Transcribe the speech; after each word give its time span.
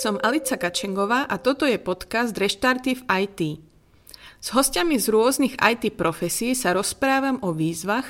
Som 0.00 0.16
Alica 0.24 0.56
Kačengová 0.56 1.28
a 1.28 1.36
toto 1.36 1.68
je 1.68 1.76
podcast 1.76 2.32
Reštarty 2.32 3.04
IT. 3.04 3.40
S 4.40 4.48
hostiami 4.56 4.96
z 4.96 5.12
rôznych 5.12 5.60
IT 5.60 5.92
profesí 6.00 6.56
sa 6.56 6.72
rozprávam 6.72 7.36
o 7.44 7.52
výzvach, 7.52 8.08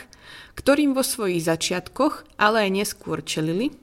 ktorým 0.54 0.94
vo 0.94 1.02
svojich 1.02 1.50
začiatkoch, 1.50 2.38
ale 2.38 2.62
aj 2.62 2.70
neskôr 2.70 3.26
čelili, 3.26 3.74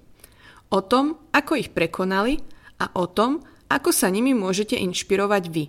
o 0.71 0.79
tom, 0.79 1.20
ako 1.36 1.59
ich 1.59 1.75
prekonali 1.75 2.39
a 2.79 2.96
o 2.96 3.11
tom, 3.11 3.43
ako 3.68 3.91
sa 3.91 4.07
nimi 4.07 4.32
môžete 4.32 4.79
inšpirovať 4.79 5.43
vy. 5.51 5.68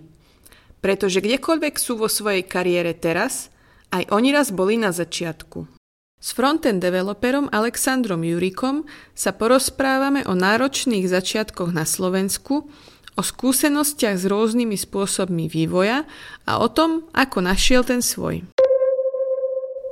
Pretože 0.79 1.19
kdekoľvek 1.19 1.75
sú 1.75 1.99
vo 1.99 2.07
svojej 2.07 2.47
kariére 2.47 2.95
teraz, 2.95 3.51
aj 3.91 4.15
oni 4.15 4.31
raz 4.31 4.55
boli 4.55 4.79
na 4.79 4.95
začiatku. 4.95 5.78
S 6.19 6.35
frontend 6.35 6.83
developerom 6.83 7.47
Alexandrom 7.47 8.27
Jurikom 8.27 8.83
sa 9.15 9.31
porozprávame 9.31 10.27
o 10.27 10.35
náročných 10.35 11.07
začiatkoch 11.07 11.71
na 11.71 11.87
Slovensku, 11.87 12.67
o 13.15 13.21
skúsenostiach 13.23 14.19
s 14.19 14.27
rôznymi 14.27 14.75
spôsobmi 14.75 15.47
vývoja 15.47 16.03
a 16.43 16.59
o 16.59 16.67
tom, 16.67 17.07
ako 17.15 17.39
našiel 17.39 17.87
ten 17.87 18.03
svoj. 18.03 18.43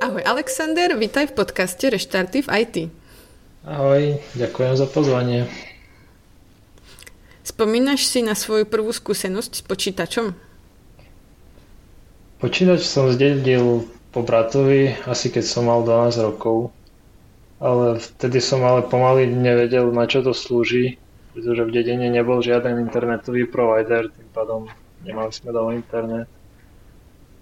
Ahoj 0.04 0.20
Alexander, 0.28 0.92
vítaj 1.00 1.32
v 1.32 1.36
podcaste 1.40 1.88
Reštarty 1.88 2.44
v 2.44 2.48
IT. 2.60 2.76
Ahoj, 3.64 4.20
ďakujem 4.36 4.74
za 4.76 4.84
pozvanie. 4.84 5.48
Spomínaš 7.40 8.04
si 8.04 8.20
na 8.20 8.36
svoju 8.36 8.68
prvú 8.68 8.92
skúsenosť 8.92 9.52
s 9.58 9.62
počítačom? 9.64 10.36
Počítač 12.36 12.84
som 12.84 13.08
zdedil 13.08 13.88
po 14.18 14.26
bratovi, 14.26 14.98
asi 15.06 15.30
keď 15.30 15.44
som 15.46 15.70
mal 15.70 15.86
12 15.86 16.26
rokov. 16.26 16.74
Ale 17.62 18.02
vtedy 18.02 18.42
som 18.42 18.66
ale 18.66 18.82
pomaly 18.82 19.30
nevedel, 19.30 19.94
na 19.94 20.10
čo 20.10 20.26
to 20.26 20.34
slúži, 20.34 20.98
pretože 21.30 21.62
v 21.62 21.70
dedine 21.70 22.10
nebol 22.10 22.42
žiaden 22.42 22.82
internetový 22.82 23.46
provider, 23.46 24.10
tým 24.10 24.26
pádom 24.34 24.66
nemali 25.06 25.30
sme 25.30 25.54
doma 25.54 25.70
internet. 25.78 26.26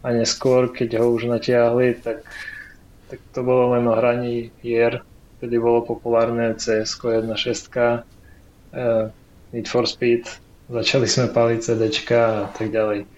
A 0.05 0.12
neskôr, 0.12 0.68
keď 0.68 1.00
ho 1.00 1.16
už 1.16 1.33
natiahli, 1.33 1.96
tak, 2.05 2.28
tak 3.08 3.24
to 3.33 3.40
bolo 3.40 3.72
len 3.72 3.88
o 3.88 3.96
hraní 3.96 4.52
hier. 4.61 5.00
Vtedy 5.40 5.56
bolo 5.56 5.80
populárne 5.80 6.61
CS 6.61 6.92
1.6, 7.00 7.72
uh, 7.72 9.08
Need 9.56 9.64
for 9.64 9.88
Speed, 9.88 10.28
začali 10.68 11.08
sme 11.08 11.33
paliť 11.33 11.72
CDčka 11.72 12.20
a 12.20 12.46
tak 12.52 12.68
ďalej. 12.68 13.08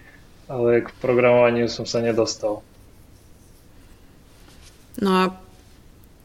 Ale 0.47 0.71
k 0.87 0.89
programovaniu 1.03 1.67
som 1.67 1.83
sa 1.83 1.99
nedostal. 1.99 2.63
No 4.99 5.11
a 5.15 5.25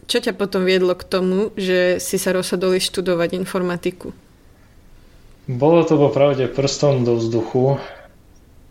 čo 0.09 0.19
ťa 0.19 0.35
potom 0.35 0.67
viedlo 0.67 0.97
k 0.97 1.07
tomu, 1.07 1.53
že 1.55 2.01
si 2.01 2.19
sa 2.19 2.35
rozhodol 2.35 2.75
študovať 2.75 3.37
informatiku? 3.39 4.11
Bolo 5.47 5.83
to 5.83 5.99
popravde 5.99 6.47
prstom 6.51 7.03
do 7.03 7.19
vzduchu. 7.19 7.77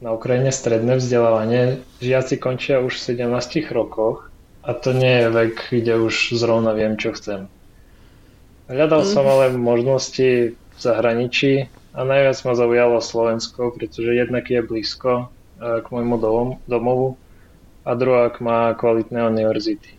Na 0.02 0.10
Ukrajine 0.12 0.50
stredné 0.50 0.98
vzdelávanie. 0.98 1.78
Žiaci 2.02 2.42
končia 2.42 2.82
už 2.82 2.98
v 2.98 3.22
17 3.22 3.70
rokoch 3.70 4.32
a 4.66 4.74
to 4.74 4.90
nie 4.90 5.22
je 5.22 5.28
vek, 5.30 5.56
kde 5.70 5.94
už 6.02 6.34
zrovna 6.34 6.74
viem, 6.74 6.98
čo 6.98 7.14
chcem. 7.14 7.46
Hľadal 8.66 9.06
mm. 9.06 9.10
som 9.10 9.24
ale 9.26 9.54
možnosti 9.54 10.54
v 10.58 10.78
zahraničí 10.78 11.70
a 11.94 12.02
najviac 12.02 12.38
ma 12.42 12.52
zaujalo 12.58 12.98
Slovensko, 12.98 13.70
pretože 13.74 14.16
jednak 14.16 14.48
je 14.48 14.60
blízko 14.64 15.28
eh, 15.60 15.82
k 15.82 15.86
môjmu 15.86 16.16
domovu 16.66 17.20
a 17.82 17.90
druhák 17.94 18.40
má 18.40 18.74
kvalitné 18.74 19.26
univerzity. 19.26 19.98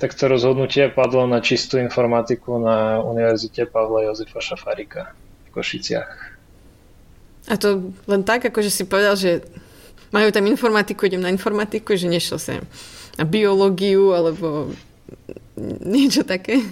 Tak 0.00 0.16
to 0.16 0.32
rozhodnutie 0.32 0.88
padlo 0.88 1.28
na 1.28 1.44
čistú 1.44 1.76
informatiku 1.76 2.56
na 2.56 3.04
Univerzite 3.04 3.68
Pavla 3.68 4.08
Jozefa 4.08 4.40
Šafarika 4.40 5.12
v 5.12 5.48
Košiciach. 5.52 6.12
A 7.52 7.54
to 7.60 7.92
len 8.08 8.24
tak, 8.24 8.48
ako 8.48 8.64
že 8.64 8.72
si 8.72 8.88
povedal, 8.88 9.12
že 9.20 9.44
majú 10.08 10.32
tam 10.32 10.48
informatiku, 10.48 11.04
idem 11.04 11.20
na 11.20 11.28
informatiku, 11.28 11.92
že 12.00 12.08
nešiel 12.08 12.40
sem 12.40 12.60
na 13.20 13.28
biológiu 13.28 14.16
alebo 14.16 14.72
niečo 15.84 16.24
také? 16.24 16.64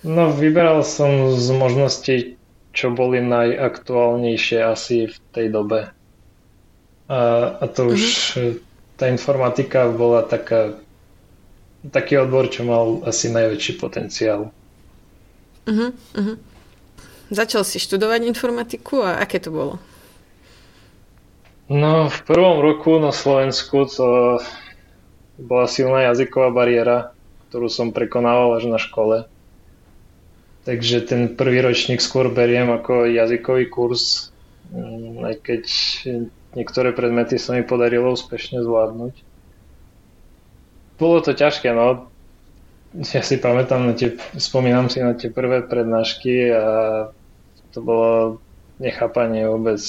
No, 0.00 0.32
vyberal 0.32 0.80
som 0.82 1.36
z 1.36 1.48
možností, 1.52 2.16
čo 2.72 2.90
boli 2.90 3.20
najaktuálnejšie 3.20 4.58
asi 4.64 5.12
v 5.12 5.16
tej 5.36 5.46
dobe. 5.52 5.92
A, 7.10 7.20
a 7.60 7.64
to 7.66 7.92
už 7.92 8.02
uh-huh. 8.02 8.54
tá 8.96 9.10
informatika 9.10 9.90
bola 9.90 10.22
taká, 10.22 10.78
taký 11.82 12.22
odbor, 12.22 12.46
čo 12.48 12.62
mal 12.62 13.02
asi 13.06 13.30
najväčší 13.30 13.78
potenciál. 13.78 14.54
Uh-huh, 15.66 15.90
uh-huh. 15.94 16.36
Začal 17.32 17.64
si 17.64 17.80
študovať 17.80 18.28
informatiku 18.28 19.02
a 19.02 19.22
aké 19.22 19.40
to 19.40 19.50
bolo? 19.54 19.74
No, 21.72 22.12
v 22.12 22.20
prvom 22.28 22.60
roku 22.60 23.00
na 23.00 23.14
Slovensku 23.14 23.88
to 23.88 24.36
bola 25.40 25.64
silná 25.64 26.12
jazyková 26.12 26.52
bariéra, 26.52 27.16
ktorú 27.48 27.72
som 27.72 27.94
prekonával 27.94 28.60
až 28.60 28.68
na 28.68 28.76
škole. 28.76 29.24
Takže 30.68 31.02
ten 31.08 31.32
prvý 31.32 31.64
ročník 31.64 31.98
skôr 32.04 32.30
beriem 32.30 32.70
ako 32.70 33.08
jazykový 33.08 33.66
kurz, 33.72 34.30
mm, 34.70 35.24
aj 35.26 35.34
keď 35.42 35.64
niektoré 36.54 36.92
predmety 36.92 37.40
sa 37.40 37.56
mi 37.56 37.64
podarilo 37.64 38.12
úspešne 38.12 38.60
zvládnuť. 38.60 39.14
Bolo 41.00 41.18
to 41.24 41.32
ťažké, 41.34 41.72
no. 41.72 42.08
Ja 42.92 43.24
si 43.24 43.40
pamätám 43.40 43.88
na 43.88 43.94
tie, 43.96 44.20
spomínam 44.36 44.92
si 44.92 45.00
na 45.00 45.16
tie 45.16 45.32
prvé 45.32 45.64
prednášky 45.64 46.52
a 46.52 46.64
to 47.72 47.80
bolo 47.80 48.36
nechápanie 48.76 49.48
vôbec. 49.48 49.80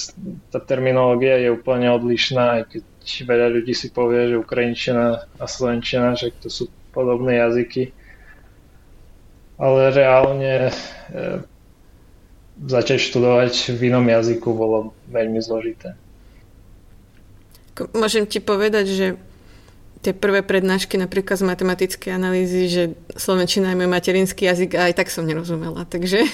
Tá 0.50 0.64
terminológia 0.64 1.36
je 1.44 1.52
úplne 1.52 1.92
odlišná, 1.92 2.62
aj 2.62 2.64
keď 2.72 2.84
veľa 3.28 3.48
ľudí 3.60 3.76
si 3.76 3.92
povie, 3.92 4.32
že 4.32 4.40
ukrajinčina 4.40 5.28
a 5.36 5.46
slovenčina, 5.46 6.16
že 6.16 6.32
to 6.40 6.48
sú 6.48 6.72
podobné 6.96 7.44
jazyky. 7.44 7.92
Ale 9.60 9.92
reálne 9.92 10.70
e, 10.70 10.74
začať 12.64 13.00
študovať 13.12 13.76
v 13.76 13.92
inom 13.92 14.06
jazyku 14.08 14.48
bolo 14.56 14.96
veľmi 15.12 15.44
zložité. 15.44 16.00
Môžem 17.94 18.30
ti 18.30 18.38
povedať, 18.38 18.86
že 18.86 19.08
tie 20.04 20.12
prvé 20.12 20.44
prednášky 20.44 21.00
napríklad 21.00 21.40
z 21.40 21.48
matematickej 21.48 22.12
analýzy, 22.12 22.68
že 22.68 22.84
slovenčina 23.16 23.72
je 23.72 23.80
môj 23.80 23.90
materinský 23.90 24.52
jazyk 24.52 24.76
a 24.76 24.92
aj 24.92 25.00
tak 25.00 25.08
som 25.08 25.24
nerozumela, 25.24 25.88
takže... 25.88 26.28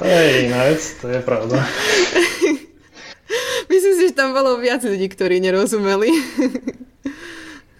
To 0.00 0.08
je 0.08 0.48
iná 0.48 0.64
vec, 0.64 0.80
to 0.96 1.12
je 1.12 1.20
pravda. 1.20 1.60
Myslím 3.70 3.94
si, 4.00 4.02
že 4.10 4.16
tam 4.16 4.32
bolo 4.32 4.56
viac 4.56 4.80
ľudí, 4.80 5.12
ktorí 5.12 5.44
nerozumeli. 5.44 6.08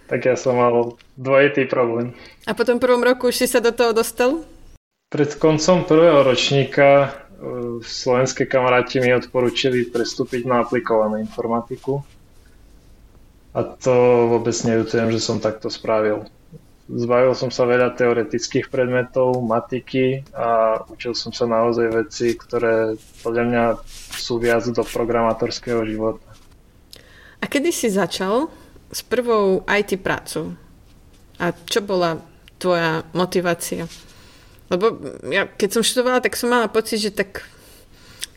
Tak 0.06 0.20
ja 0.26 0.36
som 0.36 0.60
mal 0.60 1.00
dvojitý 1.16 1.64
problém. 1.64 2.12
A 2.44 2.52
po 2.52 2.68
tom 2.68 2.76
prvom 2.76 3.00
roku 3.00 3.32
už 3.32 3.40
si 3.40 3.46
sa 3.48 3.64
do 3.64 3.72
toho 3.72 3.96
dostal? 3.96 4.44
Pred 5.08 5.40
koncom 5.40 5.88
prvého 5.88 6.22
ročníka 6.22 7.08
e, 7.08 7.10
slovenské 7.82 8.46
kamaráti 8.46 9.00
mi 9.00 9.16
odporúčili 9.16 9.88
prestúpiť 9.88 10.46
na 10.46 10.62
aplikovanú 10.62 11.18
informatiku 11.18 12.04
a 13.50 13.60
to 13.66 13.94
vôbec 14.30 14.54
neľutujem, 14.54 15.10
že 15.10 15.20
som 15.20 15.42
takto 15.42 15.66
spravil. 15.66 16.26
Zbavil 16.90 17.38
som 17.38 17.54
sa 17.54 17.70
veľa 17.70 17.94
teoretických 17.94 18.66
predmetov, 18.66 19.38
matiky 19.46 20.26
a 20.34 20.82
učil 20.90 21.14
som 21.14 21.30
sa 21.30 21.46
naozaj 21.46 21.86
veci, 21.86 22.34
ktoré 22.34 22.98
podľa 23.22 23.44
mňa 23.46 23.64
sú 24.18 24.42
viac 24.42 24.66
do 24.66 24.82
programátorského 24.82 25.86
života. 25.86 26.26
A 27.38 27.46
kedy 27.46 27.70
si 27.70 27.94
začal 27.94 28.50
s 28.90 29.06
prvou 29.06 29.62
IT 29.70 30.02
prácou? 30.02 30.58
A 31.38 31.54
čo 31.54 31.78
bola 31.78 32.18
tvoja 32.58 33.06
motivácia? 33.14 33.86
Lebo 34.66 34.98
ja, 35.30 35.46
keď 35.46 35.78
som 35.78 35.86
študovala, 35.86 36.22
tak 36.22 36.34
som 36.34 36.50
mala 36.50 36.66
pocit, 36.66 37.02
že 37.02 37.14
tak 37.14 37.46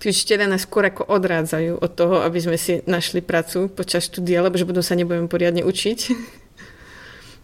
tí 0.03 0.11
učiteľia 0.11 0.51
nás 0.51 0.67
skôr 0.67 0.83
ako 0.91 1.07
odrádzajú 1.07 1.79
od 1.79 1.91
toho, 1.95 2.27
aby 2.27 2.35
sme 2.43 2.59
si 2.59 2.83
našli 2.83 3.23
prácu 3.23 3.71
počas 3.71 4.03
štúdia, 4.11 4.43
lebo 4.43 4.59
že 4.59 4.67
potom 4.67 4.83
sa 4.83 4.99
nebudeme 4.99 5.31
poriadne 5.31 5.63
učiť. 5.63 5.99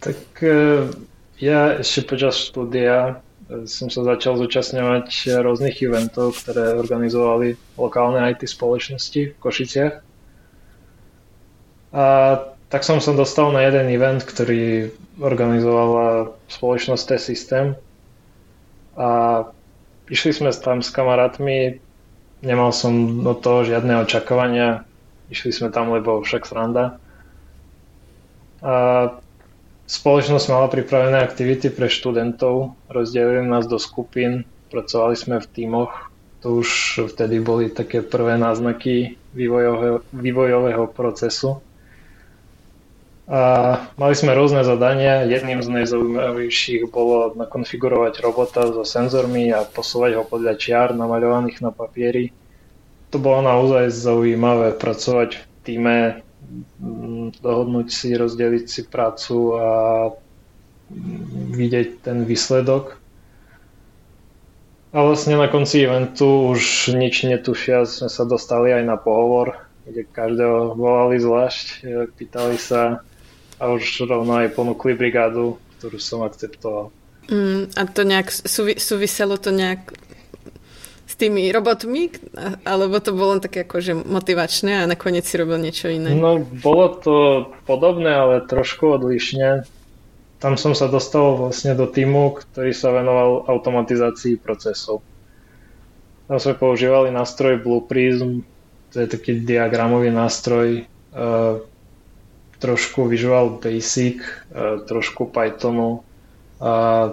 Tak 0.00 0.16
e, 0.40 0.88
ja 1.44 1.76
ešte 1.76 2.08
počas 2.08 2.40
štúdia 2.40 3.20
e, 3.52 3.68
som 3.68 3.92
sa 3.92 4.00
začal 4.00 4.40
zúčastňovať 4.40 5.28
rôznych 5.44 5.76
eventov, 5.84 6.40
ktoré 6.40 6.72
organizovali 6.72 7.60
lokálne 7.76 8.24
IT 8.32 8.48
spoločnosti 8.48 9.36
v 9.36 9.36
Košiciach. 9.36 9.94
A 11.92 12.04
tak 12.72 12.80
som 12.80 12.96
sa 12.96 13.12
dostal 13.12 13.52
na 13.52 13.60
jeden 13.60 13.92
event, 13.92 14.24
ktorý 14.24 14.88
organizovala 15.20 16.32
spoločnosť 16.48 17.04
T-System. 17.04 17.76
A 18.96 19.08
išli 20.08 20.32
sme 20.32 20.48
tam 20.48 20.80
s 20.80 20.88
kamarátmi 20.88 21.76
Nemal 22.40 22.72
som 22.72 22.92
do 23.20 23.32
toho 23.32 23.62
žiadne 23.62 24.00
očakávania. 24.00 24.84
Išli 25.28 25.52
sme 25.52 25.68
tam, 25.68 25.92
lebo 25.92 26.18
však 26.18 26.42
sranda. 26.42 26.96
A 28.60 28.74
spoločnosť 29.84 30.46
mala 30.48 30.66
pripravené 30.66 31.20
aktivity 31.20 31.68
pre 31.68 31.86
študentov. 31.86 32.76
Rozdelili 32.86 33.44
nás 33.44 33.64
do 33.64 33.76
skupín. 33.76 34.42
Pracovali 34.68 35.14
sme 35.14 35.36
v 35.38 35.46
tímoch 35.48 36.10
To 36.40 36.56
už 36.56 36.68
vtedy 37.06 37.36
boli 37.36 37.68
také 37.68 38.00
prvé 38.00 38.40
náznaky 38.40 39.20
vývojového, 39.30 40.00
vývojového 40.08 40.88
procesu. 40.88 41.60
A 43.30 43.42
mali 43.94 44.14
sme 44.18 44.34
rôzne 44.34 44.66
zadania. 44.66 45.22
Jedným 45.22 45.62
z 45.62 45.70
najzaujímavejších 45.70 46.90
bolo 46.90 47.30
nakonfigurovať 47.38 48.26
robota 48.26 48.66
so 48.66 48.82
senzormi 48.82 49.54
a 49.54 49.62
posúvať 49.62 50.18
ho 50.18 50.26
podľa 50.26 50.58
čiar 50.58 50.98
namaľovaných 50.98 51.62
na 51.62 51.70
papieri. 51.70 52.34
To 53.14 53.22
bolo 53.22 53.46
naozaj 53.46 53.94
zaujímavé 53.94 54.74
pracovať 54.74 55.38
v 55.38 55.44
týme, 55.62 55.98
dohodnúť 57.38 57.86
si, 57.86 58.18
rozdeliť 58.18 58.66
si 58.66 58.82
prácu 58.90 59.54
a 59.54 59.68
vidieť 61.54 62.02
ten 62.02 62.26
výsledok. 62.26 62.98
A 64.90 65.06
vlastne 65.06 65.38
na 65.38 65.46
konci 65.46 65.86
eventu 65.86 66.50
už 66.50 66.90
nič 66.98 67.22
netušia, 67.22 67.86
sme 67.86 68.10
sa 68.10 68.26
dostali 68.26 68.74
aj 68.74 68.82
na 68.90 68.98
pohovor, 68.98 69.54
kde 69.86 70.02
každého 70.02 70.74
volali 70.74 71.22
zvlášť, 71.22 71.86
pýtali 72.18 72.58
sa 72.58 73.06
a 73.60 73.70
už 73.70 74.08
rovno 74.08 74.40
aj 74.40 74.56
ponúkli 74.56 74.96
brigádu, 74.96 75.60
ktorú 75.78 76.00
som 76.00 76.24
akceptoval. 76.24 76.88
Mm, 77.28 77.70
a 77.76 77.82
to 77.86 78.02
nejak 78.02 78.32
súvi, 78.32 78.80
súviselo 78.80 79.36
to 79.36 79.52
nejak 79.52 79.92
s 81.06 81.14
tými 81.14 81.52
robotmi, 81.52 82.10
alebo 82.64 82.96
to 82.98 83.12
bolo 83.12 83.38
také 83.38 83.68
akože 83.68 83.92
motivačné 83.92 84.82
a 84.82 84.88
nakoniec 84.88 85.28
si 85.28 85.36
robil 85.36 85.60
niečo 85.60 85.92
iné? 85.92 86.16
No, 86.16 86.40
bolo 86.40 86.86
to 86.96 87.14
podobné, 87.68 88.10
ale 88.16 88.48
trošku 88.48 88.96
odlišne 88.96 89.68
tam 90.40 90.56
som 90.56 90.72
sa 90.72 90.88
dostal 90.88 91.36
vlastne 91.36 91.76
do 91.76 91.84
týmu, 91.84 92.32
ktorý 92.40 92.72
sa 92.72 92.96
venoval 92.96 93.44
automatizácii 93.44 94.40
procesov. 94.40 95.04
Tam 96.24 96.40
sme 96.40 96.56
používali 96.56 97.12
nástroj 97.12 97.60
Blue 97.60 97.84
Prism, 97.84 98.40
to 98.88 99.04
je 99.04 99.06
taký 99.06 99.44
diagramový 99.44 100.08
nástroj, 100.08 100.88
uh, 101.12 101.60
trošku 102.60 103.08
Visual 103.08 103.58
Basic, 103.58 104.20
uh, 104.20 104.84
trošku 104.84 105.32
Pythonu 105.32 106.04
a 106.60 107.08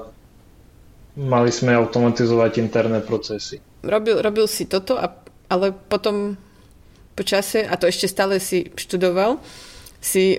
mali 1.18 1.50
sme 1.50 1.74
automatizovať 1.74 2.62
interné 2.62 3.00
procesy. 3.02 3.64
Robil, 3.82 4.22
robil 4.22 4.46
si 4.46 4.68
toto, 4.68 5.00
a, 5.00 5.10
ale 5.50 5.72
potom 5.72 6.38
po 7.18 7.24
čase, 7.26 7.66
a 7.66 7.74
to 7.82 7.90
ešte 7.90 8.06
stále 8.06 8.38
si 8.38 8.70
študoval, 8.78 9.42
si 9.98 10.38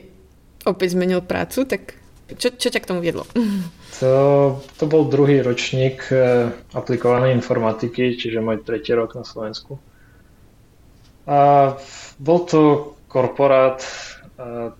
opäť 0.62 0.94
zmenil 0.94 1.24
prácu, 1.26 1.66
tak 1.66 1.98
čo, 2.38 2.54
čo 2.54 2.68
ťa 2.70 2.80
k 2.84 2.88
tomu 2.88 3.02
viedlo? 3.02 3.26
To, 3.98 4.62
to 4.78 4.86
bol 4.86 5.10
druhý 5.10 5.42
ročník 5.42 6.06
eh, 6.14 6.54
aplikovanej 6.70 7.34
informatiky, 7.34 8.14
čiže 8.14 8.38
môj 8.38 8.62
tretí 8.62 8.94
rok 8.94 9.18
na 9.18 9.26
Slovensku. 9.26 9.74
A 11.26 11.74
bol 12.22 12.46
to 12.46 12.94
korporát, 13.10 13.82
a, 14.38 14.70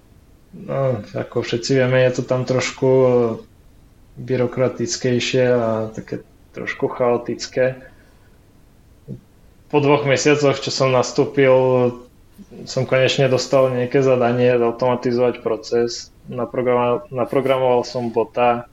no, 0.67 1.03
ako 1.15 1.45
všetci 1.45 1.71
vieme, 1.79 2.03
je 2.09 2.13
to 2.19 2.23
tam 2.27 2.43
trošku 2.43 2.91
byrokratickejšie 4.19 5.45
a 5.47 5.95
také 5.95 6.27
trošku 6.57 6.91
chaotické. 6.91 7.87
Po 9.69 9.79
dvoch 9.79 10.09
mesiacoch, 10.09 10.59
čo 10.59 10.73
som 10.73 10.91
nastúpil, 10.91 11.55
som 12.65 12.89
konečne 12.89 13.31
dostal 13.31 13.71
nejaké 13.71 14.03
zadanie 14.03 14.59
zautomatizovať 14.59 15.45
proces 15.45 16.11
naprogramoval, 16.29 17.09
naprogramoval 17.11 17.83
som 17.83 18.13
bota 18.13 18.69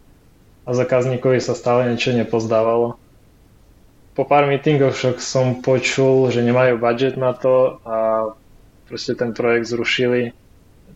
a 0.65 0.69
zákazníkovi 0.69 1.39
sa 1.39 1.55
stále 1.55 1.89
niečo 1.89 2.11
nepozdávalo. 2.11 2.99
Po 4.15 4.23
pár 4.23 4.47
meetingoch 4.47 4.95
však 4.95 5.19
som 5.19 5.59
počul, 5.59 6.31
že 6.31 6.39
nemajú 6.39 6.79
budget 6.79 7.19
na 7.19 7.35
to 7.35 7.83
a 7.83 7.97
proste 8.87 9.15
ten 9.17 9.35
projekt 9.35 9.67
zrušili, 9.67 10.31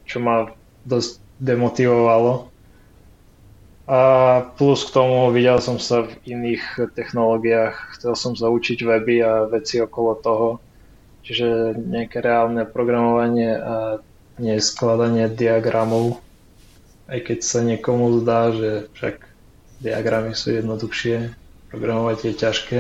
čo 0.08 0.24
ma 0.24 0.52
dosť 0.86 1.20
demotivovalo. 1.40 2.52
A 3.90 4.02
plus 4.54 4.86
k 4.86 4.94
tomu 4.94 5.34
videl 5.34 5.58
som 5.58 5.82
sa 5.82 6.06
v 6.06 6.14
iných 6.30 6.94
technológiách, 6.94 7.98
chcel 7.98 8.14
som 8.14 8.38
sa 8.38 8.54
učiť 8.54 8.86
weby 8.86 9.16
a 9.26 9.50
veci 9.50 9.82
okolo 9.82 10.14
toho, 10.22 10.48
čiže 11.26 11.74
nejaké 11.74 12.22
reálne 12.22 12.70
programovanie 12.70 13.52
a 13.58 13.76
nie 14.38 14.62
skladanie 14.62 15.26
diagramov 15.26 16.22
aj 17.10 17.20
keď 17.26 17.40
sa 17.42 17.60
niekomu 17.66 18.22
zdá, 18.22 18.54
že 18.54 18.86
však 18.94 19.26
diagramy 19.82 20.38
sú 20.38 20.54
jednoduchšie, 20.54 21.34
programovať 21.74 22.18
je 22.22 22.34
ťažké, 22.38 22.80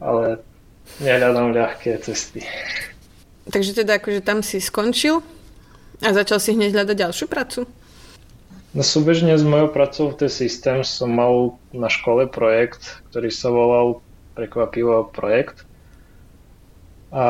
ale 0.00 0.40
nehľadám 1.04 1.52
ľahké 1.52 2.00
cesty. 2.00 2.40
Takže 3.52 3.84
teda 3.84 4.00
akože 4.00 4.24
tam 4.24 4.40
si 4.40 4.58
skončil 4.58 5.20
a 6.02 6.08
začal 6.12 6.38
si 6.40 6.52
hneď 6.52 6.76
hľadať 6.76 6.96
ďalšiu 6.96 7.26
prácu? 7.28 7.64
No 8.76 8.84
súbežne 8.84 9.32
s 9.32 9.44
mojou 9.46 9.72
pracou 9.72 10.12
v 10.12 10.26
T-System 10.26 10.84
som 10.84 11.08
mal 11.08 11.56
na 11.72 11.88
škole 11.88 12.28
projekt, 12.28 13.00
ktorý 13.08 13.32
sa 13.32 13.48
volal 13.48 14.04
prekvapivo 14.36 15.08
projekt 15.16 15.64
a 17.16 17.26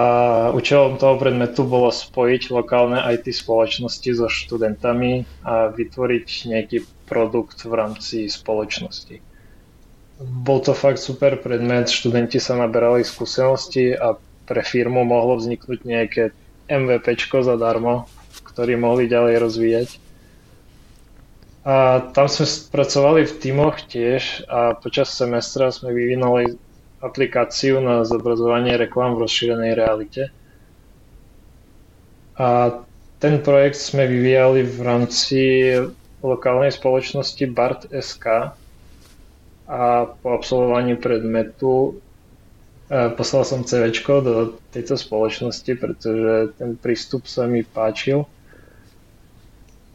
účelom 0.50 0.98
toho 0.98 1.14
predmetu 1.20 1.62
bolo 1.62 1.94
spojiť 1.94 2.50
lokálne 2.50 2.98
IT 3.12 3.30
spoločnosti 3.30 4.10
so 4.18 4.26
študentami 4.26 5.22
a 5.46 5.70
vytvoriť 5.70 6.26
nejaký 6.50 6.78
produkt 7.06 7.62
v 7.62 7.72
rámci 7.76 8.26
spoločnosti. 8.26 9.22
Bol 10.18 10.58
to 10.64 10.72
fakt 10.72 10.98
super 10.98 11.36
predmet, 11.38 11.92
študenti 11.92 12.40
sa 12.40 12.56
naberali 12.56 13.04
skúsenosti 13.04 13.92
a 13.92 14.16
pre 14.48 14.64
firmu 14.64 15.04
mohlo 15.04 15.36
vzniknúť 15.36 15.80
nejaké 15.84 16.34
MVP 16.66 17.14
zadarmo, 17.30 18.10
ktorý 18.56 18.80
mohli 18.80 19.04
ďalej 19.04 19.34
rozvíjať. 19.36 19.88
A 21.68 22.00
tam 22.16 22.24
sme 22.24 22.48
pracovali 22.72 23.28
v 23.28 23.36
tímoch 23.36 23.84
tiež 23.84 24.48
a 24.48 24.72
počas 24.72 25.12
semestra 25.12 25.68
sme 25.68 25.92
vyvinuli 25.92 26.56
aplikáciu 27.04 27.84
na 27.84 28.00
zobrazovanie 28.08 28.80
reklám 28.80 29.12
v 29.12 29.28
rozšírenej 29.28 29.72
realite. 29.76 30.32
A 32.40 32.80
ten 33.20 33.44
projekt 33.44 33.76
sme 33.76 34.08
vyvíjali 34.08 34.64
v 34.64 34.78
rámci 34.80 35.40
lokálnej 36.24 36.72
spoločnosti 36.72 37.44
BART 37.52 37.92
SK 37.92 38.56
a 39.66 39.80
po 40.08 40.28
absolvovaní 40.32 40.96
predmetu 40.96 41.98
e, 42.88 43.10
poslal 43.12 43.42
som 43.42 43.66
CV 43.66 43.90
do 44.22 44.56
tejto 44.70 44.94
spoločnosti, 44.94 45.72
pretože 45.74 46.54
ten 46.56 46.78
prístup 46.78 47.26
sa 47.26 47.44
mi 47.44 47.60
páčil. 47.60 48.24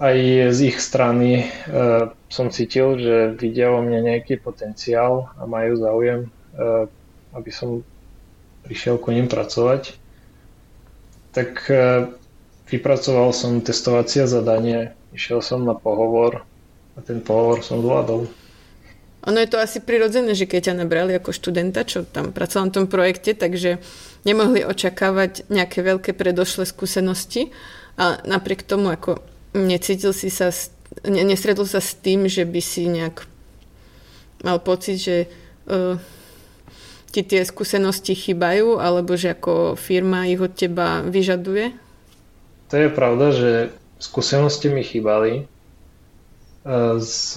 Aj 0.02 0.18
z 0.50 0.60
ich 0.66 0.82
strany 0.82 1.46
e, 1.46 2.10
som 2.26 2.50
cítil, 2.50 2.98
že 2.98 3.38
vidia 3.38 3.70
o 3.70 3.86
mne 3.86 4.02
nejaký 4.02 4.42
potenciál 4.42 5.30
a 5.38 5.46
majú 5.46 5.78
záujem 5.78 6.26
e, 6.26 6.90
aby 7.38 7.52
som 7.52 7.86
prišiel 8.68 9.00
ku 9.00 9.14
ním 9.16 9.32
pracovať, 9.32 9.96
tak 11.32 11.66
e, 11.72 12.12
vypracoval 12.68 13.32
som 13.32 13.64
testovacie 13.64 14.28
zadanie, 14.28 14.92
išiel 15.16 15.40
som 15.40 15.64
na 15.64 15.76
pohovor 15.76 16.44
a 16.96 17.00
ten 17.00 17.24
pohovor 17.24 17.64
som 17.64 17.80
zvládol. 17.80 18.28
Ono 19.22 19.38
je 19.38 19.50
to 19.54 19.62
asi 19.62 19.78
prirodzené, 19.86 20.34
že 20.34 20.50
keď 20.50 20.74
ťa 20.74 20.80
nabrali 20.82 21.14
ako 21.14 21.30
študenta, 21.30 21.86
čo 21.86 22.10
tam 22.10 22.34
pracoval 22.34 22.74
na 22.74 22.74
tom 22.74 22.88
projekte, 22.90 23.38
takže 23.38 23.78
nemohli 24.26 24.66
očakávať 24.66 25.46
nejaké 25.46 25.86
veľké 25.86 26.18
predošlé 26.18 26.66
skúsenosti 26.66 27.54
a 28.02 28.18
napriek 28.26 28.66
tomu 28.66 28.90
ako 28.90 29.22
necítil 29.54 30.12
si 30.16 30.32
sa, 30.32 30.52
nesredol 31.04 31.68
sa 31.68 31.80
s 31.80 31.96
tým, 31.98 32.28
že 32.28 32.48
by 32.48 32.62
si 32.64 32.88
nejak 32.88 33.28
mal 34.42 34.58
pocit, 34.64 34.98
že 34.98 35.18
uh, 35.70 35.96
ti 37.12 37.22
tie 37.28 37.44
skúsenosti 37.44 38.16
chýbajú, 38.16 38.80
alebo 38.80 39.20
že 39.20 39.36
ako 39.36 39.76
firma 39.76 40.32
ich 40.32 40.40
od 40.40 40.56
teba 40.56 41.04
vyžaduje? 41.04 41.76
To 42.72 42.76
je 42.80 42.90
pravda, 42.90 43.28
že 43.36 43.52
skúsenosti 44.00 44.72
mi 44.72 44.80
chýbali 44.80 45.44
e, 45.44 45.46
s 47.04 47.36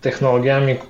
technológiami, 0.00 0.80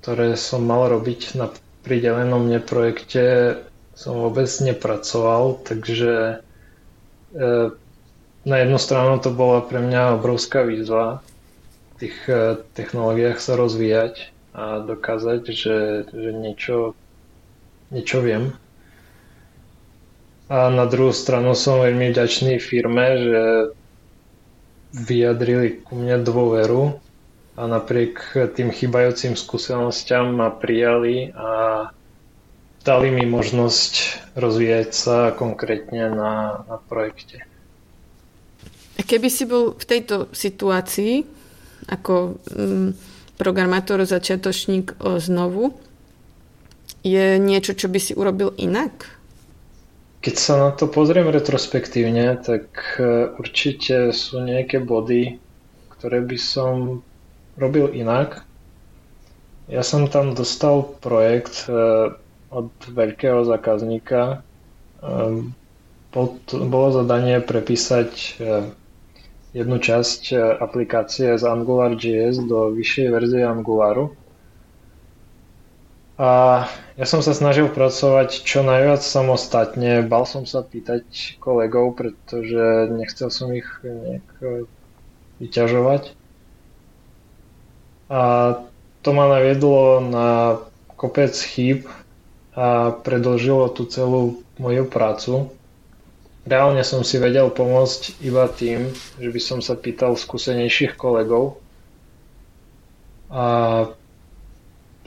ktoré 0.00 0.32
som 0.40 0.64
mal 0.64 0.88
robiť 0.88 1.36
na 1.36 1.52
pridelenom 1.84 2.48
mne 2.48 2.64
projekte 2.64 3.56
som 3.94 4.18
vôbec 4.18 4.48
nepracoval, 4.64 5.62
takže 5.62 6.40
e, 7.30 7.46
na 8.44 8.56
jednu 8.58 8.76
stranu 8.76 9.16
to 9.18 9.30
bola 9.30 9.60
pre 9.60 9.80
mňa 9.80 10.14
obrovská 10.14 10.62
výzva 10.62 11.24
v 11.94 12.02
tých 12.02 12.16
e, 12.26 12.34
technológiách 12.72 13.38
sa 13.38 13.56
rozvíjať 13.56 14.28
a 14.52 14.78
dokázať, 14.78 15.42
že, 15.46 15.76
že 16.06 16.30
niečo, 16.30 16.92
niečo 17.88 18.18
viem. 18.20 18.54
A 20.46 20.68
na 20.68 20.84
druhú 20.84 21.10
stranu 21.10 21.56
som 21.56 21.80
veľmi 21.80 22.12
vďačný 22.12 22.60
firme, 22.60 23.06
že 23.16 23.42
vyjadrili 24.94 25.82
ku 25.82 25.96
mne 25.96 26.20
dôveru 26.20 27.00
a 27.54 27.62
napriek 27.64 28.20
tým 28.52 28.70
chýbajúcim 28.70 29.34
skúsenostiam 29.34 30.30
ma 30.30 30.52
prijali 30.52 31.32
a 31.32 31.88
dali 32.84 33.08
mi 33.08 33.24
možnosť 33.24 33.92
rozvíjať 34.36 34.90
sa 34.90 35.16
konkrétne 35.32 36.12
na, 36.12 36.32
na 36.62 36.76
projekte. 36.78 37.53
Keby 38.94 39.26
si 39.26 39.44
bol 39.44 39.74
v 39.74 39.84
tejto 39.84 40.30
situácii 40.30 41.26
ako 41.90 42.38
mm, 42.54 42.88
programátor 43.34 44.06
začiatočník 44.06 44.94
znovu, 45.18 45.74
je 47.04 47.36
niečo, 47.36 47.76
čo 47.76 47.92
by 47.92 48.00
si 48.00 48.16
urobil 48.16 48.56
inak? 48.56 49.20
Keď 50.24 50.34
sa 50.40 50.54
na 50.56 50.70
to 50.72 50.88
pozriem 50.88 51.28
retrospektívne, 51.28 52.40
tak 52.40 52.96
e, 52.96 53.28
určite 53.36 54.08
sú 54.16 54.40
nejaké 54.40 54.80
body, 54.80 55.36
ktoré 55.92 56.24
by 56.24 56.38
som 56.40 57.04
robil 57.60 57.92
inak. 57.92 58.40
Ja 59.68 59.84
som 59.84 60.08
tam 60.08 60.32
dostal 60.32 60.96
projekt 61.04 61.68
e, 61.68 61.76
od 62.48 62.72
veľkého 62.88 63.44
zákazníka. 63.44 64.40
E, 65.04 65.44
bolo 66.48 66.88
zadanie 66.94 67.42
prepísať 67.44 68.38
jednu 69.54 69.78
časť 69.78 70.22
aplikácie 70.58 71.32
z 71.32 71.42
AngularJS 71.42 72.42
do 72.44 72.68
vyššej 72.70 73.06
verzie 73.08 73.42
Angularu. 73.42 74.10
A 76.14 76.62
ja 76.94 77.06
som 77.06 77.18
sa 77.18 77.34
snažil 77.34 77.66
pracovať 77.66 78.46
čo 78.46 78.62
najviac 78.62 79.02
samostatne. 79.02 79.98
Bal 80.02 80.22
som 80.22 80.46
sa 80.46 80.62
pýtať 80.62 81.02
kolegov, 81.38 81.98
pretože 81.98 82.86
nechcel 82.88 83.34
som 83.34 83.50
ich 83.50 83.66
nejak 83.82 84.28
e, 84.38 84.46
vyťažovať. 85.42 86.14
A 88.06 88.22
to 89.02 89.10
ma 89.10 89.26
naviedlo 89.26 89.98
na 90.00 90.28
kopec 90.94 91.34
chýb 91.34 91.90
a 92.54 92.94
predlžilo 92.94 93.66
tú 93.68 93.82
celú 93.84 94.22
moju 94.56 94.86
prácu. 94.86 95.50
Reálne 96.44 96.84
som 96.84 97.00
si 97.00 97.16
vedel 97.16 97.48
pomôcť 97.48 98.20
iba 98.20 98.44
tým, 98.52 98.92
že 99.16 99.28
by 99.32 99.40
som 99.40 99.58
sa 99.64 99.80
pýtal 99.80 100.12
skúsenejších 100.12 100.92
kolegov. 101.00 101.56
A 103.32 103.88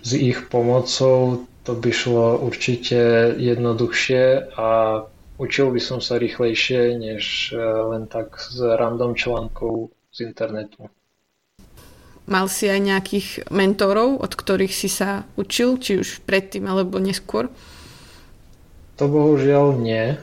s 0.02 0.12
ich 0.18 0.50
pomocou 0.50 1.46
to 1.62 1.76
by 1.76 1.92
šlo 1.92 2.40
určite 2.42 3.36
jednoduchšie 3.38 4.56
a 4.56 5.04
učil 5.36 5.68
by 5.76 5.82
som 5.84 6.00
sa 6.00 6.16
rýchlejšie, 6.16 6.96
než 6.96 7.52
e, 7.52 7.60
len 7.62 8.08
tak 8.08 8.40
z 8.40 8.74
random 8.80 9.20
článkov 9.20 9.92
z 10.16 10.32
internetu. 10.32 10.88
Mal 12.28 12.48
si 12.48 12.72
aj 12.72 12.82
nejakých 12.82 13.28
mentorov, 13.52 14.20
od 14.20 14.32
ktorých 14.32 14.72
si 14.72 14.88
sa 14.88 15.28
učil, 15.36 15.76
či 15.80 16.00
už 16.00 16.24
predtým 16.24 16.68
alebo 16.72 17.04
neskôr? 17.04 17.52
To 18.98 19.06
bohužiaľ 19.12 19.78
nie. 19.78 20.20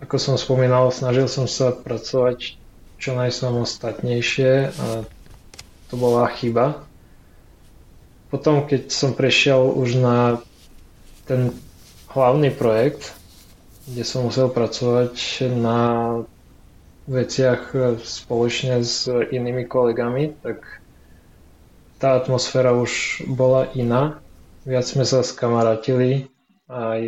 Ako 0.00 0.16
som 0.16 0.36
spomínal, 0.36 0.92
snažil 0.92 1.24
som 1.26 1.48
sa 1.48 1.72
pracovať 1.72 2.60
čo 3.00 3.16
najsamostatnejšie 3.16 4.52
a 4.70 4.86
to 5.88 5.94
bola 5.96 6.28
chyba 6.28 6.84
potom, 8.30 8.62
keď 8.62 8.94
som 8.94 9.10
prešiel 9.10 9.74
už 9.74 9.98
na 9.98 10.38
ten 11.26 11.50
hlavný 12.14 12.54
projekt, 12.54 13.10
kde 13.90 14.06
som 14.06 14.30
musel 14.30 14.46
pracovať 14.46 15.18
na 15.50 15.78
veciach 17.10 17.74
spoločne 17.98 18.86
s 18.86 19.10
inými 19.10 19.66
kolegami, 19.66 20.30
tak 20.46 20.62
tá 21.98 22.14
atmosféra 22.14 22.70
už 22.70 23.26
bola 23.26 23.66
iná. 23.74 24.22
Viac 24.62 24.86
sme 24.86 25.02
sa 25.02 25.26
skamaratili, 25.26 26.30
aj 26.70 27.02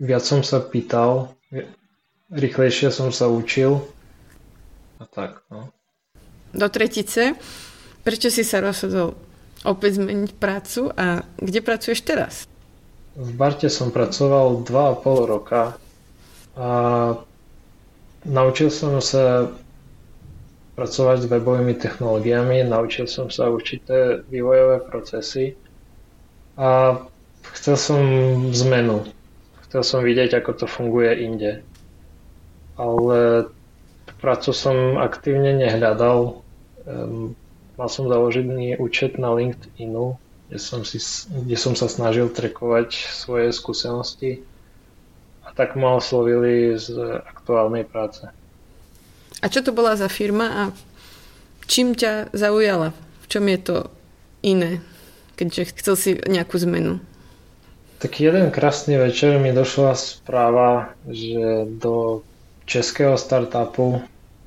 viac 0.00 0.24
som 0.24 0.40
sa 0.40 0.64
pýtal, 0.64 1.36
rýchlejšie 2.32 2.88
som 2.88 3.12
sa 3.12 3.28
učil 3.28 3.84
a 4.98 5.04
tak. 5.04 5.44
No. 5.52 5.68
Do 6.50 6.66
tretice 6.66 7.38
Prečo 8.00 8.32
si 8.32 8.48
sa 8.48 8.64
rozhodol 8.64 9.12
opäť 9.60 10.00
zmeniť 10.00 10.30
prácu 10.40 10.88
a 10.96 11.20
kde 11.36 11.60
pracuješ 11.60 12.00
teraz? 12.00 12.48
V 13.12 13.30
Barte 13.36 13.68
som 13.68 13.92
pracoval 13.92 14.64
2,5 14.64 15.28
roka 15.28 15.76
a 16.56 16.68
naučil 18.24 18.72
som 18.72 18.96
sa 19.04 19.52
pracovať 20.80 21.16
s 21.22 21.26
webovými 21.28 21.76
technológiami, 21.76 22.64
naučil 22.64 23.04
som 23.04 23.28
sa 23.28 23.52
určité 23.52 24.24
vývojové 24.32 24.80
procesy 24.88 25.52
a 26.56 26.96
chcel 27.52 27.76
som 27.76 28.00
zmenu. 28.48 29.04
Chcel 29.70 29.82
som 29.86 30.00
vidieť, 30.02 30.34
ako 30.34 30.50
to 30.58 30.66
funguje 30.66 31.14
inde. 31.22 31.62
Ale 32.74 33.46
prácu 34.20 34.50
som 34.50 34.98
aktívne 34.98 35.56
nehľadal. 35.56 36.42
Mal 37.78 37.88
som 37.88 38.10
založený 38.10 38.76
účet 38.82 39.16
na 39.16 39.32
LinkedInu, 39.32 40.18
kde 40.50 40.58
som, 40.58 40.82
si, 40.82 40.98
kde 41.30 41.56
som 41.56 41.72
sa 41.78 41.88
snažil 41.88 42.28
trekovať 42.28 43.14
svoje 43.14 43.54
skúsenosti 43.54 44.42
a 45.46 45.54
tak 45.56 45.78
ma 45.78 45.96
oslovili 45.96 46.76
z 46.76 47.22
aktuálnej 47.24 47.88
práce. 47.88 48.28
A 49.40 49.46
čo 49.48 49.64
to 49.64 49.72
bola 49.72 49.96
za 49.96 50.10
firma 50.12 50.46
a 50.52 50.62
čím 51.64 51.96
ťa 51.96 52.34
zaujala? 52.36 52.92
V 53.24 53.26
čom 53.30 53.46
je 53.48 53.58
to 53.62 53.76
iné, 54.44 54.84
keďže 55.40 55.78
chcel 55.80 55.94
si 55.96 56.10
nejakú 56.26 56.60
zmenu? 56.60 57.00
Tak 58.00 58.10
jeden 58.16 58.48
krásny 58.48 58.96
večer 58.96 59.36
mi 59.36 59.52
došla 59.52 59.92
správa, 59.92 60.96
že 61.04 61.68
do 61.68 62.24
českého 62.64 63.14
startupu 63.14 64.00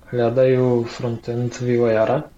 hľadajú 0.10 0.90
frontend 0.90 1.62
vývojára 1.62 2.34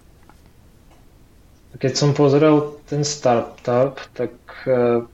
keď 1.76 1.92
som 1.92 2.10
pozrel 2.16 2.80
ten 2.88 3.04
startup, 3.04 4.00
tak 4.16 4.32
e, 4.64 5.04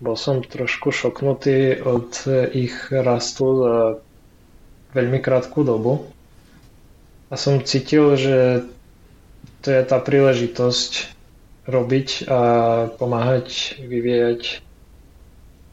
bol 0.00 0.16
som 0.16 0.40
trošku 0.40 0.88
šoknutý 0.88 1.84
od 1.84 2.24
ich 2.56 2.72
rastu 2.88 3.46
za 3.60 3.76
veľmi 4.96 5.20
krátku 5.20 5.62
dobu. 5.62 6.08
A 7.28 7.36
som 7.36 7.60
cítil, 7.60 8.16
že 8.16 8.64
to 9.60 9.68
je 9.68 9.82
tá 9.84 10.00
príležitosť 10.00 11.12
robiť 11.68 12.08
a 12.26 12.40
pomáhať 12.96 13.76
vyvíjať 13.84 14.64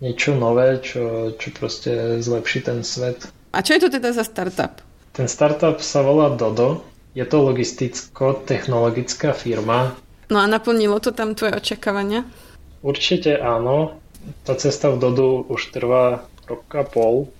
niečo 0.04 0.36
nové, 0.36 0.84
čo, 0.84 1.32
čo 1.40 1.48
proste 1.56 2.20
zlepší 2.20 2.68
ten 2.68 2.84
svet. 2.84 3.32
A 3.56 3.64
čo 3.64 3.80
je 3.80 3.88
to 3.88 3.90
teda 3.90 4.12
za 4.12 4.28
startup? 4.28 4.84
Ten 5.16 5.32
startup 5.32 5.80
sa 5.80 6.04
volá 6.04 6.36
Dodo 6.36 6.84
je 7.16 7.24
to 7.24 7.48
logisticko-technologická 7.48 9.32
firma. 9.32 9.96
No 10.28 10.44
a 10.44 10.46
naplnilo 10.52 11.00
to 11.00 11.16
tam 11.16 11.32
tvoje 11.32 11.56
očakávania? 11.56 12.28
Určite 12.84 13.40
áno. 13.40 14.04
Tá 14.44 14.60
cesta 14.60 14.92
v 14.92 15.00
Dodu 15.00 15.48
už 15.48 15.72
trvá 15.72 16.28
rok 16.50 16.66
a 16.76 16.84
pol 16.84 17.32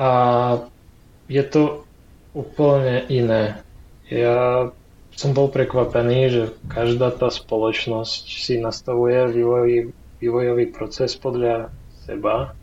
a 0.00 0.10
je 1.28 1.44
to 1.44 1.84
úplne 2.32 3.04
iné. 3.12 3.60
Ja 4.08 4.70
som 5.14 5.30
bol 5.32 5.50
prekvapený, 5.50 6.20
že 6.30 6.42
každá 6.70 7.14
tá 7.14 7.30
spoločnosť 7.30 8.22
si 8.26 8.58
nastavuje 8.58 9.30
vývojový, 9.30 9.78
vývojový 10.18 10.64
proces 10.74 11.14
podľa 11.14 11.70
seba. 12.04 12.54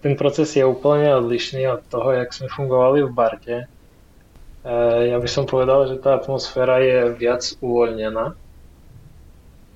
Ten 0.00 0.14
proces 0.14 0.54
je 0.56 0.64
úplne 0.64 1.10
odlišný 1.18 1.68
od 1.68 1.84
toho, 1.92 2.16
jak 2.16 2.32
sme 2.32 2.48
fungovali 2.48 3.04
v 3.04 3.12
Barte 3.12 3.58
ja 5.08 5.16
by 5.16 5.28
som 5.30 5.48
povedal, 5.48 5.88
že 5.88 6.02
tá 6.02 6.18
atmosféra 6.20 6.82
je 6.84 6.98
viac 7.16 7.40
uvoľnená. 7.64 8.36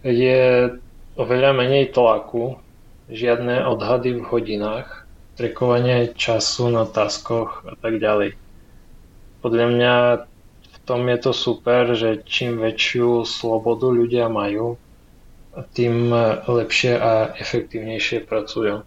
Je 0.04 0.74
oveľa 1.16 1.50
menej 1.56 1.94
tlaku, 1.94 2.58
žiadne 3.08 3.64
odhady 3.64 4.18
v 4.18 4.26
hodinách, 4.26 5.08
trekovanie 5.38 6.12
času 6.12 6.68
na 6.68 6.84
taskoch 6.84 7.64
a 7.64 7.78
tak 7.78 8.02
ďalej. 8.02 8.34
Podľa 9.40 9.66
mňa 9.70 9.94
tom 10.84 11.08
je 11.08 11.18
to 11.18 11.32
super, 11.32 11.94
že 11.94 12.26
čím 12.26 12.58
väčšiu 12.58 13.22
slobodu 13.22 13.90
ľudia 13.90 14.26
majú, 14.26 14.76
tým 15.76 16.10
lepšie 16.48 16.96
a 16.96 17.36
efektívnejšie 17.36 18.24
pracujú. 18.24 18.82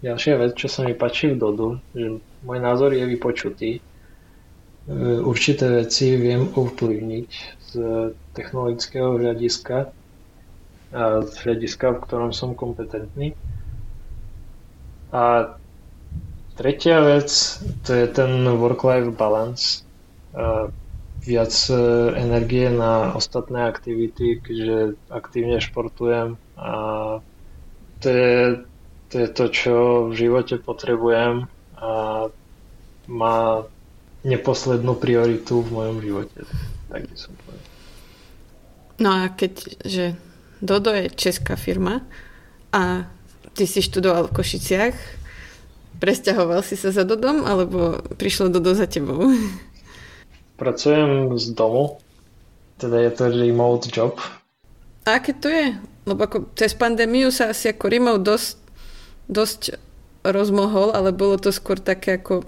Ďalšia 0.00 0.34
vec, 0.36 0.52
čo 0.54 0.68
sa 0.68 0.84
mi 0.84 0.94
páči 0.94 1.32
v 1.32 1.40
Dodu, 1.40 1.68
že 1.96 2.20
môj 2.44 2.58
názor 2.60 2.92
je 2.92 3.04
vypočutý 3.08 3.80
E, 4.84 5.20
určité 5.24 5.68
veci 5.72 6.12
viem 6.16 6.44
ovplyvniť 6.52 7.28
z 7.72 7.72
technologického 8.36 9.16
hľadiska 9.16 9.88
a 10.92 11.04
z 11.24 11.34
hľadiska, 11.40 11.86
v 11.88 12.02
ktorom 12.04 12.30
som 12.36 12.52
kompetentný. 12.52 13.32
A 15.08 15.56
tretia 16.60 17.00
vec, 17.00 17.32
to 17.88 17.96
je 17.96 18.06
ten 18.12 18.44
work-life 18.60 19.08
balance. 19.16 19.88
Viac 21.24 21.52
e, 21.72 21.76
energie 22.20 22.68
na 22.68 23.16
ostatné 23.16 23.64
aktivity, 23.64 24.44
keďže 24.44 25.00
aktívne 25.08 25.56
športujem 25.56 26.36
a 26.60 26.72
to 28.04 28.08
je, 28.12 28.40
to 29.08 29.14
je 29.18 29.28
to, 29.32 29.44
čo 29.48 29.74
v 30.08 30.12
živote 30.12 30.60
potrebujem 30.60 31.48
a 31.80 31.90
má 33.08 33.64
neposlednú 34.24 34.96
prioritu 34.96 35.64
v 35.64 35.68
mojom 35.72 35.96
živote. 36.04 36.38
Tak 36.92 37.08
by 37.08 37.16
som 37.16 37.32
povedal. 37.40 37.68
No 39.00 39.08
a 39.10 39.22
keď, 39.32 39.52
že 39.84 40.04
Dodo 40.64 40.92
je 40.96 41.12
česká 41.12 41.56
firma 41.60 42.00
a 42.72 43.04
ty 43.52 43.68
si 43.68 43.84
študoval 43.84 44.28
v 44.28 44.36
Košiciach, 44.40 44.96
presťahoval 46.00 46.64
si 46.64 46.76
sa 46.76 46.88
za 46.94 47.04
Dodom 47.04 47.44
alebo 47.44 48.00
prišlo 48.16 48.48
Dodo 48.48 48.72
za 48.72 48.88
tebou? 48.88 49.28
Pracujem 50.54 51.34
z 51.34 51.50
domu, 51.50 51.98
teda 52.78 53.02
je 53.02 53.10
to 53.10 53.24
remote 53.30 53.90
job. 53.90 54.22
A 55.04 55.18
aké 55.18 55.34
to 55.34 55.50
je? 55.50 55.74
Lebo 56.06 56.20
ako 56.24 56.54
cez 56.54 56.78
pandémiu 56.78 57.34
sa 57.34 57.50
asi 57.50 57.74
ako 57.74 57.90
remote 57.90 58.22
dosť, 58.22 58.50
dosť 59.26 59.62
rozmohol, 60.22 60.94
ale 60.94 61.10
bolo 61.10 61.36
to 61.36 61.50
skôr 61.50 61.76
také 61.82 62.22
ako 62.22 62.46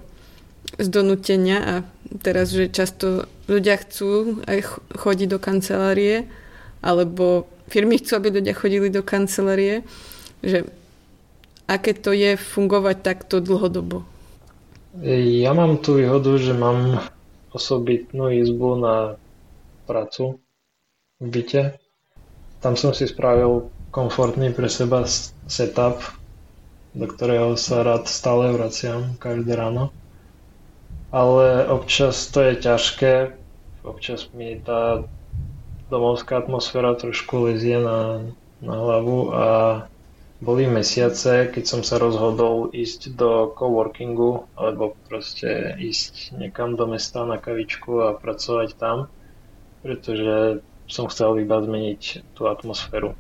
z 0.79 0.87
donútenia 0.87 1.59
a 1.63 1.75
teraz, 2.23 2.55
že 2.55 2.71
často 2.71 3.27
ľudia 3.51 3.79
chcú 3.83 4.41
aj 4.47 4.59
chodiť 4.95 5.29
do 5.31 5.39
kancelárie, 5.43 6.31
alebo 6.87 7.51
firmy 7.67 7.99
chcú, 7.99 8.23
aby 8.23 8.39
ľudia 8.39 8.55
chodili 8.55 8.87
do 8.87 9.03
kancelárie, 9.03 9.83
že 10.47 10.67
aké 11.67 11.91
to 11.95 12.15
je 12.15 12.39
fungovať 12.39 12.97
takto 13.03 13.43
dlhodobo? 13.43 14.07
Ja 15.03 15.53
mám 15.53 15.83
tú 15.83 16.01
výhodu, 16.01 16.39
že 16.41 16.57
mám 16.57 17.05
osobitnú 17.57 18.29
izbu 18.29 18.77
na 18.77 18.97
prácu 19.89 20.39
v 21.17 21.27
byte. 21.27 21.63
Tam 22.61 22.77
som 22.77 22.93
si 22.93 23.09
spravil 23.09 23.73
komfortný 23.89 24.53
pre 24.53 24.69
seba 24.69 25.09
setup, 25.49 26.05
do 26.93 27.09
ktorého 27.09 27.57
sa 27.57 27.81
rád 27.81 28.05
stále 28.05 28.53
vraciam 28.53 29.17
každé 29.17 29.57
ráno 29.57 29.93
ale 31.17 31.67
občas 31.71 32.29
to 32.29 32.43
je 32.43 32.53
ťažké, 32.61 33.15
občas 33.87 34.27
mi 34.35 34.59
tá 34.59 35.07
domovská 35.89 36.43
atmosféra 36.43 36.99
trošku 36.99 37.47
lezie 37.47 37.79
na, 37.79 38.27
na 38.59 38.75
hlavu 38.75 39.31
a 39.31 39.47
boli 40.37 40.69
mesiace, 40.69 41.49
keď 41.49 41.65
som 41.65 41.81
sa 41.81 41.97
rozhodol 41.97 42.69
ísť 42.69 43.17
do 43.17 43.57
coworkingu 43.57 44.45
alebo 44.53 44.93
proste 45.09 45.73
ísť 45.81 46.37
niekam 46.37 46.77
do 46.77 46.85
mesta 46.85 47.25
na 47.25 47.41
kavičku 47.41 48.05
a 48.05 48.09
pracovať 48.13 48.77
tam, 48.77 49.09
pretože 49.81 50.61
som 50.87 51.09
chcel 51.09 51.41
iba 51.41 51.57
zmeniť 51.57 52.37
tú 52.37 52.47
atmosféru. 52.47 53.17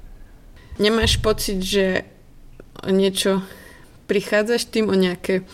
Nemáš 0.76 1.16
pocit, 1.24 1.64
že 1.64 2.04
niečo 2.84 3.40
prichádzaš 4.06 4.68
tým 4.68 4.92
o 4.92 4.94
nejaké 4.94 5.48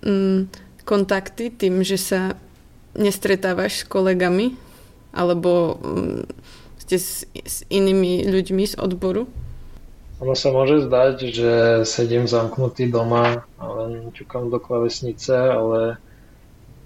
mm, 0.00 0.48
kontakty 0.88 1.52
tým, 1.52 1.84
že 1.84 2.00
sa 2.00 2.20
nestretávaš 2.96 3.84
s 3.84 3.88
kolegami 3.88 4.56
alebo 5.12 5.76
mm, 5.78 6.22
ste 6.80 6.96
s, 6.96 7.28
s 7.28 7.56
inými 7.68 8.24
ľuďmi 8.24 8.64
z 8.72 8.74
odboru? 8.80 9.43
Ono 10.22 10.34
sa 10.38 10.54
môže 10.54 10.86
zdať, 10.86 11.16
že 11.34 11.52
sedím 11.82 12.30
zamknutý 12.30 12.86
doma 12.86 13.42
a 13.58 13.64
len 13.82 14.14
čukám 14.14 14.46
do 14.46 14.62
klavesnice, 14.62 15.34
ale 15.34 15.98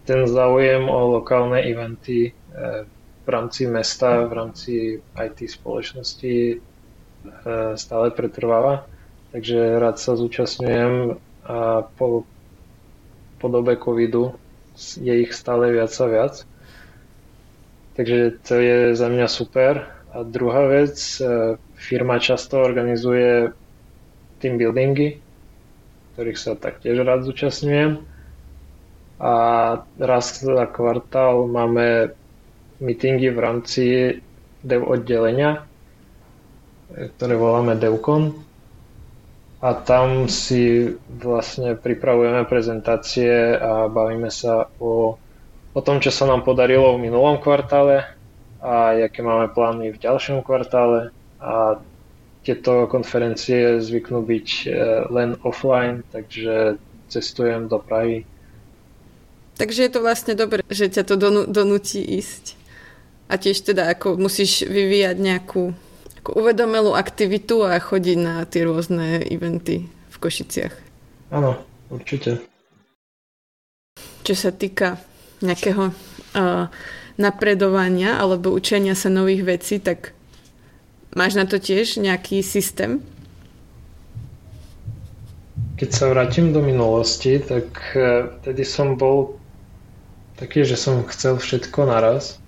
ten 0.09 0.25
záujem 0.25 0.89
o 0.89 1.21
lokálne 1.21 1.61
eventy 1.61 2.33
eh, 2.33 2.89
v 3.25 3.29
rámci 3.29 3.69
mesta, 3.69 4.25
v 4.25 4.33
rámci 4.33 4.73
IT 5.13 5.39
spoločnosti 5.45 6.37
eh, 6.53 6.59
stále 7.77 8.07
pretrváva. 8.17 8.89
Takže 9.29 9.77
rád 9.77 10.01
sa 10.01 10.17
zúčastňujem 10.17 11.21
a 11.45 11.85
po 11.85 12.25
podobe 13.37 13.77
covidu 13.77 14.33
je 14.97 15.15
ich 15.21 15.33
stále 15.37 15.73
viac 15.73 15.93
a 16.01 16.07
viac. 16.09 16.35
Takže 17.93 18.41
to 18.47 18.55
je 18.57 18.79
za 18.95 19.09
mňa 19.11 19.27
super. 19.27 19.91
A 20.15 20.23
druhá 20.23 20.65
vec, 20.71 20.97
e, 21.19 21.59
firma 21.79 22.19
často 22.19 22.59
organizuje 22.59 23.55
team 24.39 24.59
buildingy, 24.59 25.23
ktorých 26.13 26.39
sa 26.39 26.53
taktiež 26.53 26.99
rád 27.01 27.23
zúčastňujem. 27.23 28.03
A 29.19 29.33
raz 29.97 30.27
za 30.39 30.67
kvartál 30.67 31.47
máme 31.47 32.15
meetingy 32.79 33.31
v 33.31 33.39
rámci 33.39 33.83
dev 34.61 34.83
oddelenia, 34.85 35.67
ktoré 37.17 37.35
voláme 37.35 37.75
DevCon 37.75 38.35
a 39.59 39.75
tam 39.75 40.31
si 40.31 40.87
vlastne 41.11 41.75
pripravujeme 41.75 42.47
prezentácie 42.47 43.59
a 43.59 43.91
bavíme 43.91 44.31
sa 44.31 44.71
o, 44.79 45.19
o 45.75 45.81
tom, 45.83 45.99
čo 45.99 46.15
sa 46.15 46.31
nám 46.31 46.47
podarilo 46.47 46.95
v 46.95 47.11
minulom 47.11 47.43
kvartále 47.43 48.07
a 48.63 48.95
aké 48.95 49.19
máme 49.19 49.51
plány 49.51 49.91
v 49.91 49.99
ďalšom 49.99 50.47
kvartále 50.47 51.11
a 51.39 51.79
tieto 52.43 52.89
konferencie 52.89 53.83
zvyknú 53.83 54.25
byť 54.25 54.49
e, 54.65 54.69
len 55.13 55.37
offline, 55.45 56.07
takže 56.15 56.81
cestujem 57.13 57.69
do 57.69 57.79
Prahy. 57.79 58.25
Takže 59.59 59.85
je 59.85 59.93
to 59.93 60.01
vlastne 60.01 60.39
dobré, 60.39 60.63
že 60.71 60.87
ťa 60.89 61.03
to 61.03 61.15
donúti 61.51 61.99
ísť. 61.99 62.55
A 63.29 63.37
tiež 63.37 63.61
teda 63.61 63.91
ako 63.93 64.17
musíš 64.17 64.65
vyvíjať 64.65 65.17
nejakú 65.19 65.75
ako 66.19 66.31
uvedomelú 66.45 66.93
aktivitu 66.99 67.63
a 67.63 67.79
chodiť 67.79 68.19
na 68.19 68.35
tie 68.45 68.67
rôzne 68.67 69.23
eventy 69.29 69.87
v 69.87 70.17
Košiciach. 70.19 70.75
Áno, 71.31 71.61
určite. 71.93 72.43
Čo 74.27 74.35
sa 74.35 74.51
týka 74.51 74.99
nejakého 75.41 75.89
uh, 75.89 76.67
napredovania 77.17 78.19
alebo 78.19 78.51
učenia 78.51 78.99
sa 78.99 79.09
nových 79.09 79.47
vecí, 79.47 79.79
tak 79.79 80.18
máš 81.15 81.39
na 81.39 81.45
to 81.49 81.61
tiež 81.61 82.01
nejaký 82.01 82.43
systém? 82.43 83.05
Keď 85.79 85.91
sa 85.95 86.11
vrátim 86.11 86.51
do 86.51 86.59
minulosti, 86.59 87.39
tak 87.39 87.71
vtedy 88.43 88.67
som 88.67 88.99
bol 88.99 89.39
taký, 90.35 90.67
že 90.67 90.75
som 90.75 91.07
chcel 91.07 91.39
všetko 91.39 91.87
naraz, 91.87 92.43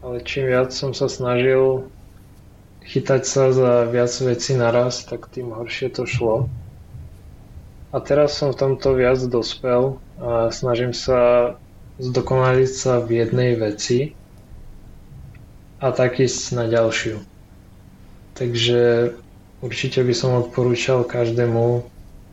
ale 0.00 0.24
čím 0.24 0.48
viac 0.48 0.72
som 0.72 0.96
sa 0.96 1.08
snažil 1.08 1.88
chytať 2.88 3.22
sa 3.28 3.52
za 3.52 3.84
viac 3.86 4.12
vecí 4.24 4.56
naraz, 4.56 5.04
tak 5.04 5.28
tým 5.28 5.52
horšie 5.52 5.92
to 5.92 6.08
šlo. 6.08 6.48
A 7.92 8.00
teraz 8.00 8.38
som 8.38 8.54
v 8.54 8.60
tomto 8.60 8.96
viac 8.96 9.20
dospel 9.28 10.00
a 10.16 10.48
snažím 10.48 10.96
sa 10.96 11.52
zdokonaliť 12.00 12.70
sa 12.72 12.96
v 13.04 13.24
jednej 13.24 13.60
veci 13.60 14.16
a 15.84 15.92
tak 15.92 16.16
na 16.56 16.64
ďalšiu. 16.64 17.20
Takže 18.40 19.12
určite 19.60 20.00
by 20.00 20.14
som 20.16 20.40
odporúčal 20.40 21.04
každému 21.04 21.84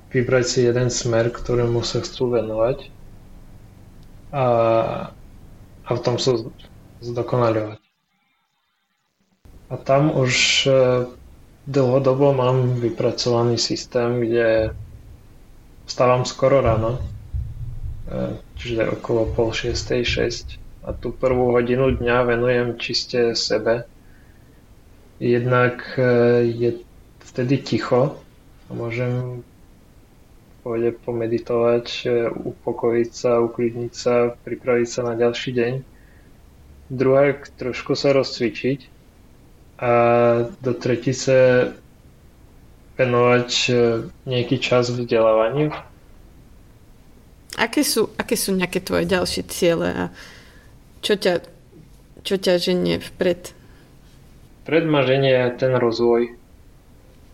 vybrať 0.08 0.46
si 0.48 0.60
jeden 0.64 0.88
smer, 0.88 1.28
ktorému 1.28 1.84
sa 1.84 2.00
chcú 2.00 2.32
venovať 2.32 2.88
a, 4.32 4.46
a 5.84 5.90
v 5.92 6.00
tom 6.00 6.16
sa 6.16 6.40
zdokonaľovať. 7.04 7.80
A 9.68 9.76
tam 9.76 10.16
už 10.16 10.32
e, 10.64 10.72
dlhodobo 11.68 12.32
mám 12.32 12.80
vypracovaný 12.80 13.60
systém, 13.60 14.24
kde 14.24 14.72
vstávam 15.84 16.24
skoro 16.24 16.64
ráno, 16.64 16.96
e, 16.96 17.02
čiže 18.56 18.96
okolo 18.96 19.28
pol 19.28 19.52
šiestej, 19.52 20.08
šesť. 20.08 20.48
A 20.88 20.96
tú 20.96 21.12
prvú 21.12 21.52
hodinu 21.52 21.92
dňa 21.92 22.18
venujem 22.26 22.80
čiste 22.80 23.36
sebe. 23.36 23.84
Jednak 25.18 25.98
e, 25.98 26.02
je 26.46 26.70
vtedy 27.26 27.58
ticho 27.62 28.18
a 28.68 28.72
môžem 28.74 29.42
pôjde 30.62 31.00
pomeditovať, 31.08 31.86
upokojiť 32.44 33.10
sa, 33.16 33.40
uklidniť 33.40 33.94
sa, 33.96 34.36
pripraviť 34.44 34.88
sa 34.92 35.02
na 35.08 35.14
ďalší 35.16 35.56
deň. 35.56 35.74
Druhá, 36.92 37.40
trošku 37.56 37.96
sa 37.96 38.12
rozcvičiť, 38.12 38.98
a 39.78 39.92
do 40.62 40.74
tretice 40.74 41.70
venovať 42.98 43.50
e, 43.70 43.72
nejaký 44.26 44.58
čas 44.58 44.90
vzdelávaniu. 44.90 45.70
Aké 47.54 47.86
sú, 47.86 48.10
aké 48.18 48.34
sú 48.34 48.58
nejaké 48.58 48.82
tvoje 48.82 49.06
ďalšie 49.06 49.46
ciele 49.46 49.90
a 49.94 50.04
čo 51.06 51.14
ťa, 51.14 51.46
čo 52.26 52.36
ťa 52.42 52.58
ženie 52.58 52.98
vpred? 52.98 53.54
Pred 54.68 54.84
ma 54.84 55.02
ženie 55.02 55.48
ten 55.56 55.72
rozvoj. 55.72 56.36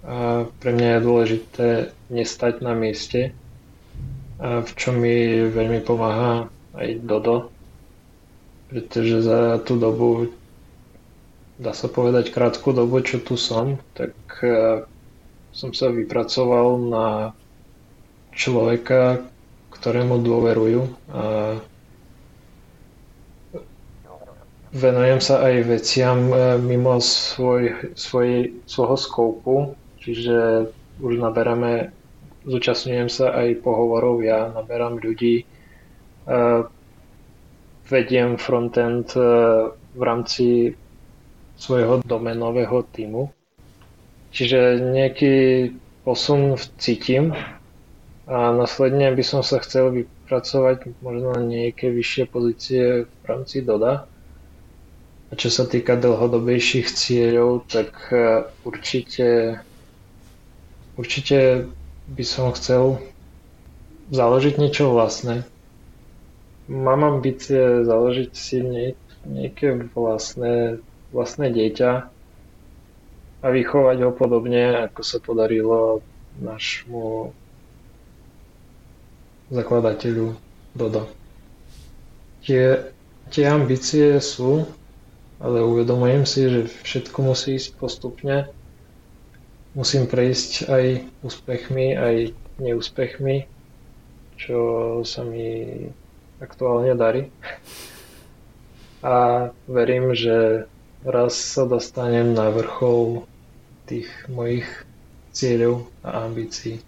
A 0.03 0.45
pre 0.61 0.69
mňa 0.69 0.87
je 0.93 1.05
dôležité 1.05 1.67
nestať 2.07 2.61
na 2.61 2.77
mieste, 2.77 3.33
a 4.37 4.61
v 4.61 4.71
čom 4.75 4.99
mi 4.99 5.47
veľmi 5.47 5.81
pomáha 5.81 6.45
aj 6.75 7.01
Dodo, 7.01 7.49
pretože 8.67 9.23
za 9.23 9.57
tú 9.61 9.77
dobu, 9.77 10.29
dá 11.55 11.71
sa 11.71 11.87
povedať 11.87 12.29
krátku 12.29 12.69
dobu, 12.69 12.99
čo 12.99 13.17
tu 13.17 13.33
som, 13.33 13.79
tak 13.93 14.13
som 15.53 15.69
sa 15.71 15.87
vypracoval 15.87 16.67
na 16.81 17.07
človeka, 18.33 19.21
ktorému 19.71 20.19
dôverujú 20.19 20.81
a 21.13 21.23
venujem 24.73 25.21
sa 25.21 25.45
aj 25.45 25.55
veciam 25.69 26.33
e, 26.33 26.57
mimo 26.57 26.97
svoj, 26.97 27.93
svoj, 27.93 28.57
svojho 28.65 28.97
skoupu, 28.97 29.55
čiže 30.01 30.67
už 30.97 31.21
naberáme, 31.21 31.93
zúčastňujem 32.43 33.07
sa 33.07 33.37
aj 33.37 33.61
pohovorov, 33.61 34.25
ja 34.25 34.49
naberám 34.49 34.97
ľudí, 34.97 35.45
e, 35.45 35.45
vediem 37.85 38.41
frontend 38.41 39.13
e, 39.13 39.21
v 39.93 40.01
rámci 40.01 40.73
svojho 41.53 42.01
domenového 42.01 42.81
týmu. 42.89 43.29
Čiže 44.33 44.81
nejaký 44.81 45.35
posun 46.01 46.57
cítim 46.81 47.37
a 48.25 48.49
následne 48.49 49.13
by 49.13 49.21
som 49.21 49.45
sa 49.45 49.61
chcel 49.61 49.93
vypracovať 49.93 50.89
možno 51.05 51.37
na 51.37 51.45
nejaké 51.45 51.93
vyššie 51.93 52.23
pozície 52.25 53.05
v 53.05 53.23
rámci 53.29 53.61
DODA 53.61 54.09
a 55.33 55.37
čo 55.41 55.49
sa 55.49 55.65
týka 55.65 55.97
dlhodobejších 55.97 56.93
cieľov, 56.93 57.65
tak 57.65 57.89
e, 58.13 58.45
určite, 58.69 59.57
určite 60.93 61.65
by 62.05 62.21
som 62.21 62.53
chcel 62.53 63.01
založiť 64.13 64.61
niečo 64.61 64.93
vlastné. 64.93 65.41
Mám 66.69 67.17
ambície 67.17 67.81
založiť 67.81 68.29
si 68.29 68.61
nejaké 69.25 69.89
vlastné, 69.97 70.77
vlastné 71.09 71.49
dieťa 71.49 71.91
a 73.41 73.45
vychovať 73.49 73.97
ho 74.05 74.11
podobne, 74.13 74.85
ako 74.85 75.01
sa 75.01 75.17
podarilo 75.17 76.05
našmu 76.45 77.33
zakladateľu 79.49 80.37
Dodo. 80.77 81.09
Tie, 82.45 82.85
tie 83.33 83.45
ambície 83.49 84.21
sú 84.21 84.69
ale 85.43 85.59
uvedomujem 85.59 86.23
si, 86.23 86.47
že 86.47 86.61
všetko 86.87 87.19
musí 87.19 87.59
ísť 87.59 87.75
postupne. 87.75 88.47
Musím 89.75 90.07
prejsť 90.07 90.71
aj 90.71 90.85
úspechmi, 91.19 91.99
aj 91.99 92.15
neúspechmi, 92.63 93.43
čo 94.39 94.57
sa 95.03 95.27
mi 95.27 95.83
aktuálne 96.39 96.95
darí. 96.95 97.27
A 99.03 99.49
verím, 99.67 100.15
že 100.15 100.63
raz 101.03 101.35
sa 101.35 101.67
dostanem 101.67 102.31
na 102.31 102.47
vrchol 102.47 103.27
tých 103.83 104.07
mojich 104.31 104.67
cieľov 105.35 105.91
a 106.07 106.23
ambícií. 106.23 106.79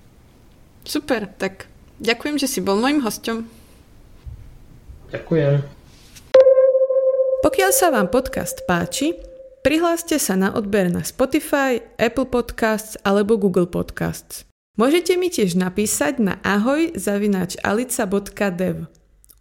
Super, 0.87 1.27
tak 1.27 1.67
ďakujem, 1.99 2.39
že 2.39 2.47
si 2.47 2.63
bol 2.63 2.79
môjim 2.79 3.03
hostom. 3.03 3.51
Ďakujem. 5.11 5.74
Pokiaľ 7.45 7.71
sa 7.77 7.93
vám 7.93 8.09
podcast 8.09 8.65
páči, 8.65 9.21
prihláste 9.61 10.17
sa 10.17 10.33
na 10.33 10.49
odber 10.57 10.89
na 10.89 11.05
Spotify, 11.05 11.77
Apple 11.93 12.25
Podcasts 12.25 12.97
alebo 13.05 13.37
Google 13.37 13.69
Podcasts. 13.69 14.49
Môžete 14.81 15.13
mi 15.13 15.29
tiež 15.29 15.53
napísať 15.53 16.17
na 16.25 16.41
ahoj.alica.dev. 16.41 16.97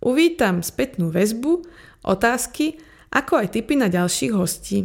Uvítam 0.04 0.60
spätnú 0.60 1.08
väzbu, 1.08 1.64
otázky, 2.04 2.76
ako 3.08 3.40
aj 3.40 3.56
tipy 3.56 3.80
na 3.80 3.88
ďalších 3.88 4.36
hostí. 4.36 4.84